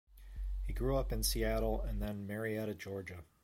He 0.65 0.73
grew 0.73 0.97
up 0.97 1.11
in 1.13 1.21
Seattle 1.21 1.79
and 1.79 2.01
then 2.01 2.25
Marietta, 2.25 2.73
Georgia. 2.73 3.23